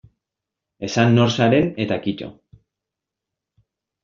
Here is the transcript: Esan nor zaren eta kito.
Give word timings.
Esan 0.87 1.13
nor 1.17 1.33
zaren 1.39 1.69
eta 1.85 1.99
kito. 2.07 2.31